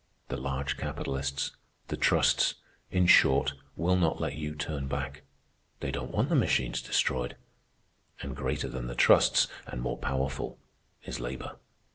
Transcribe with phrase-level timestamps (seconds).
[0.29, 1.55] The large capitalists,
[1.89, 2.55] the trusts,
[2.89, 5.21] in short, will not let you turn back.
[5.79, 7.35] They don't want the machines destroyed.
[8.21, 10.57] And greater than the trusts, and more powerful,
[11.03, 11.57] is labor.